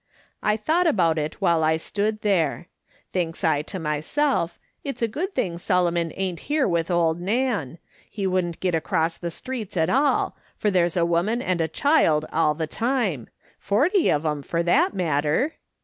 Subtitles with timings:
[0.41, 2.69] I thought about it while I stood there.
[3.13, 7.77] Thinks I to myself,' It's a good thing Solomon ain't here with old Nan.
[8.09, 12.25] He vrouldn't git across the streets at all, for there's a %voman and a child
[12.33, 13.27] all the time;
[13.59, 15.53] forty of 'em, for that matter.'